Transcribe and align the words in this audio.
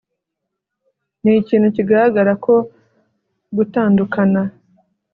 ni 1.21 1.31
ikintu 1.41 1.67
kigaragara 1.75 2.31
ko 2.45 2.55
gutandukana 3.55 4.41